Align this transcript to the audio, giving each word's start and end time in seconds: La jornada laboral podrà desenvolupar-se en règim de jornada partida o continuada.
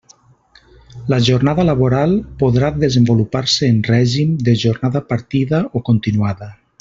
La 1.13 1.17
jornada 1.27 1.65
laboral 1.67 2.15
podrà 2.41 2.71
desenvolupar-se 2.85 3.69
en 3.75 3.79
règim 3.91 4.33
de 4.51 4.59
jornada 4.65 5.03
partida 5.15 5.65
o 5.81 5.85
continuada. 5.91 6.49